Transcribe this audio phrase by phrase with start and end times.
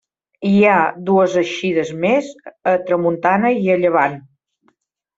[0.51, 0.77] Hi ha
[1.09, 2.33] dues eixides més:
[2.75, 4.21] a tramuntana i a llevant.